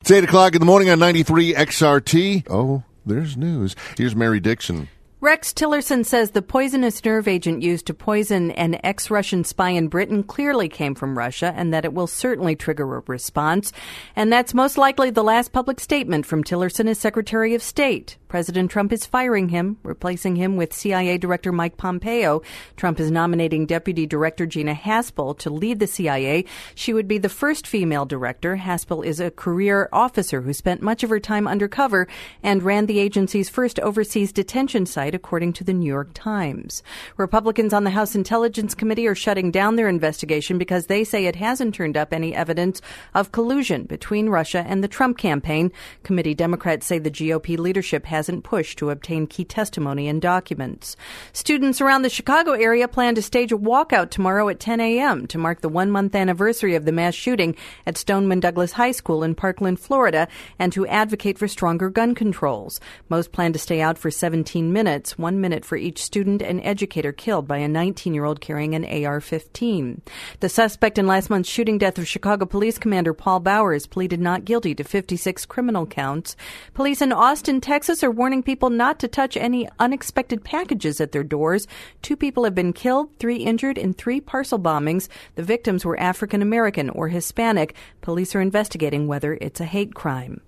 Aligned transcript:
It's 0.00 0.10
8 0.10 0.24
o'clock 0.24 0.54
in 0.54 0.60
the 0.60 0.66
morning 0.66 0.88
on 0.88 0.98
93 0.98 1.52
XRT. 1.52 2.46
Oh, 2.48 2.84
there's 3.04 3.36
news. 3.36 3.76
Here's 3.98 4.16
Mary 4.16 4.40
Dixon. 4.40 4.88
Rex 5.22 5.52
Tillerson 5.52 6.06
says 6.06 6.30
the 6.30 6.40
poisonous 6.40 7.04
nerve 7.04 7.28
agent 7.28 7.60
used 7.60 7.86
to 7.88 7.92
poison 7.92 8.52
an 8.52 8.80
ex 8.82 9.10
Russian 9.10 9.44
spy 9.44 9.68
in 9.68 9.88
Britain 9.88 10.22
clearly 10.22 10.66
came 10.66 10.94
from 10.94 11.18
Russia 11.18 11.52
and 11.54 11.74
that 11.74 11.84
it 11.84 11.92
will 11.92 12.06
certainly 12.06 12.56
trigger 12.56 12.96
a 12.96 13.02
response. 13.06 13.70
And 14.16 14.32
that's 14.32 14.54
most 14.54 14.78
likely 14.78 15.10
the 15.10 15.22
last 15.22 15.52
public 15.52 15.78
statement 15.78 16.24
from 16.24 16.42
Tillerson 16.42 16.88
as 16.88 16.98
Secretary 16.98 17.54
of 17.54 17.62
State. 17.62 18.16
President 18.30 18.70
Trump 18.70 18.92
is 18.92 19.04
firing 19.04 19.48
him, 19.48 19.76
replacing 19.82 20.36
him 20.36 20.56
with 20.56 20.72
CIA 20.72 21.18
Director 21.18 21.50
Mike 21.50 21.76
Pompeo. 21.76 22.42
Trump 22.76 23.00
is 23.00 23.10
nominating 23.10 23.66
Deputy 23.66 24.06
Director 24.06 24.46
Gina 24.46 24.72
Haspel 24.72 25.36
to 25.38 25.50
lead 25.50 25.80
the 25.80 25.88
CIA. 25.88 26.44
She 26.76 26.94
would 26.94 27.08
be 27.08 27.18
the 27.18 27.28
first 27.28 27.66
female 27.66 28.06
director. 28.06 28.56
Haspel 28.56 29.04
is 29.04 29.18
a 29.18 29.32
career 29.32 29.88
officer 29.92 30.42
who 30.42 30.52
spent 30.52 30.80
much 30.80 31.02
of 31.02 31.10
her 31.10 31.18
time 31.18 31.48
undercover 31.48 32.06
and 32.40 32.62
ran 32.62 32.86
the 32.86 33.00
agency's 33.00 33.48
first 33.48 33.80
overseas 33.80 34.32
detention 34.32 34.86
site, 34.86 35.09
according 35.14 35.52
to 35.54 35.64
the 35.64 35.74
New 35.74 35.86
York 35.86 36.10
Times. 36.14 36.82
Republicans 37.16 37.72
on 37.72 37.84
the 37.84 37.90
House 37.90 38.14
Intelligence 38.14 38.74
Committee 38.74 39.06
are 39.06 39.14
shutting 39.14 39.50
down 39.50 39.76
their 39.76 39.88
investigation 39.88 40.56
because 40.56 40.86
they 40.86 41.04
say 41.04 41.26
it 41.26 41.36
hasn't 41.36 41.74
turned 41.74 41.96
up 41.96 42.12
any 42.12 42.34
evidence 42.34 42.80
of 43.12 43.32
collusion 43.32 43.84
between 43.84 44.28
Russia 44.28 44.64
and 44.66 44.82
the 44.84 44.88
Trump 44.88 45.18
campaign. 45.18 45.72
Committee 46.04 46.34
Democrats 46.34 46.86
say 46.86 46.98
the 46.98 47.10
GOP 47.10 47.58
leadership 47.58 48.06
has 48.06 48.20
hasn't 48.20 48.44
pushed 48.44 48.76
to 48.76 48.90
obtain 48.90 49.26
key 49.26 49.46
testimony 49.46 50.06
and 50.06 50.20
documents. 50.20 50.94
Students 51.32 51.80
around 51.80 52.02
the 52.02 52.10
Chicago 52.10 52.52
area 52.52 52.86
plan 52.86 53.14
to 53.14 53.22
stage 53.22 53.50
a 53.50 53.56
walkout 53.56 54.10
tomorrow 54.10 54.50
at 54.50 54.60
10 54.60 54.78
a.m. 54.78 55.26
to 55.28 55.38
mark 55.38 55.62
the 55.62 55.70
one 55.70 55.90
month 55.90 56.14
anniversary 56.14 56.74
of 56.74 56.84
the 56.84 56.92
mass 56.92 57.14
shooting 57.14 57.56
at 57.86 57.96
Stoneman 57.96 58.40
Douglas 58.40 58.72
High 58.72 58.90
School 58.92 59.22
in 59.22 59.34
Parkland, 59.34 59.80
Florida, 59.80 60.28
and 60.58 60.70
to 60.74 60.86
advocate 60.86 61.38
for 61.38 61.48
stronger 61.48 61.88
gun 61.88 62.14
controls. 62.14 62.78
Most 63.08 63.32
plan 63.32 63.54
to 63.54 63.58
stay 63.58 63.80
out 63.80 63.96
for 63.96 64.10
17 64.10 64.70
minutes, 64.70 64.99
one 65.16 65.40
minute 65.40 65.64
for 65.64 65.76
each 65.76 66.02
student 66.02 66.42
and 66.42 66.60
educator 66.62 67.12
killed 67.12 67.48
by 67.48 67.56
a 67.56 67.68
19 67.68 68.12
year 68.12 68.26
old 68.26 68.42
carrying 68.42 68.74
an 68.74 68.84
AR 68.84 69.22
15. 69.22 70.02
The 70.40 70.48
suspect 70.50 70.98
in 70.98 71.06
last 71.06 71.30
month's 71.30 71.48
shooting 71.48 71.78
death 71.78 71.96
of 71.96 72.06
Chicago 72.06 72.44
Police 72.44 72.78
Commander 72.78 73.14
Paul 73.14 73.40
Bauer 73.40 73.78
pleaded 73.86 74.20
not 74.20 74.44
guilty 74.44 74.74
to 74.74 74.84
56 74.84 75.46
criminal 75.46 75.86
counts. 75.86 76.36
Police 76.74 77.00
in 77.00 77.12
Austin, 77.12 77.62
Texas 77.62 78.04
are 78.04 78.10
are 78.10 78.12
warning 78.12 78.42
people 78.42 78.70
not 78.70 78.98
to 78.98 79.06
touch 79.06 79.36
any 79.36 79.68
unexpected 79.78 80.42
packages 80.42 81.00
at 81.00 81.12
their 81.12 81.22
doors. 81.22 81.68
Two 82.02 82.16
people 82.16 82.42
have 82.42 82.56
been 82.56 82.72
killed, 82.72 83.16
three 83.20 83.36
injured 83.36 83.78
in 83.78 83.94
three 83.94 84.20
parcel 84.20 84.58
bombings. 84.58 85.08
The 85.36 85.44
victims 85.44 85.84
were 85.84 85.98
African 86.00 86.42
American 86.42 86.90
or 86.90 87.06
Hispanic. 87.06 87.76
Police 88.00 88.34
are 88.34 88.40
investigating 88.40 89.06
whether 89.06 89.38
it's 89.40 89.60
a 89.60 89.64
hate 89.64 89.94
crime. 89.94 90.40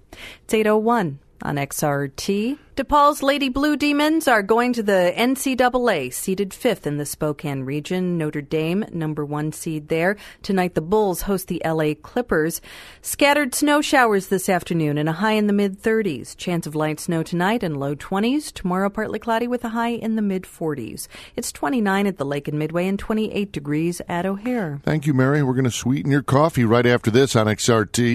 It's 0.42 0.54
801 0.54 1.20
on 1.42 1.56
XRT. 1.56 2.58
DePaul's 2.74 3.22
Lady 3.22 3.50
Blue 3.50 3.76
Demons 3.76 4.26
are 4.26 4.42
going 4.42 4.72
to 4.72 4.82
the 4.82 5.12
NCAA, 5.14 6.10
seeded 6.10 6.54
fifth 6.54 6.86
in 6.86 6.96
the 6.96 7.04
Spokane 7.04 7.64
region. 7.64 8.16
Notre 8.16 8.40
Dame, 8.40 8.86
number 8.90 9.26
one 9.26 9.52
seed 9.52 9.88
there. 9.88 10.16
Tonight, 10.40 10.74
the 10.74 10.80
Bulls 10.80 11.22
host 11.22 11.48
the 11.48 11.60
LA 11.66 11.92
Clippers. 11.92 12.62
Scattered 13.02 13.54
snow 13.54 13.82
showers 13.82 14.28
this 14.28 14.48
afternoon 14.48 14.96
and 14.96 15.06
a 15.06 15.12
high 15.12 15.32
in 15.32 15.48
the 15.48 15.52
mid 15.52 15.82
30s. 15.82 16.34
Chance 16.34 16.66
of 16.66 16.74
light 16.74 16.98
snow 16.98 17.22
tonight 17.22 17.62
and 17.62 17.78
low 17.78 17.94
20s. 17.94 18.50
Tomorrow, 18.50 18.88
partly 18.88 19.18
cloudy 19.18 19.46
with 19.46 19.64
a 19.64 19.70
high 19.70 19.90
in 19.90 20.16
the 20.16 20.22
mid 20.22 20.44
40s. 20.44 21.08
It's 21.36 21.52
29 21.52 22.06
at 22.06 22.16
the 22.16 22.24
lake 22.24 22.48
and 22.48 22.58
Midway 22.58 22.88
and 22.88 22.98
28 22.98 23.52
degrees 23.52 24.00
at 24.08 24.24
O'Hare. 24.24 24.80
Thank 24.82 25.06
you, 25.06 25.12
Mary. 25.12 25.42
We're 25.42 25.52
going 25.52 25.64
to 25.64 25.70
sweeten 25.70 26.10
your 26.10 26.22
coffee 26.22 26.64
right 26.64 26.86
after 26.86 27.10
this 27.10 27.36
on 27.36 27.48
XRT. 27.48 28.14